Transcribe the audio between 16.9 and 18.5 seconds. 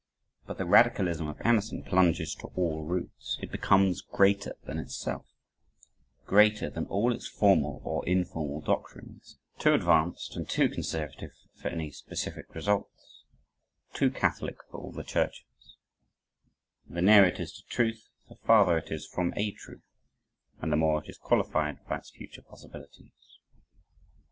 the nearer it is to truth, the